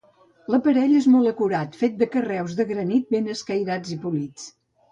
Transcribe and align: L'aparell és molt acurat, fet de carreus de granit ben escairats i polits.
L'aparell 0.53 0.95
és 0.99 1.07
molt 1.15 1.31
acurat, 1.31 1.77
fet 1.83 2.01
de 2.01 2.09
carreus 2.17 2.57
de 2.63 2.67
granit 2.73 3.15
ben 3.19 3.31
escairats 3.37 3.95
i 3.99 4.03
polits. 4.09 4.53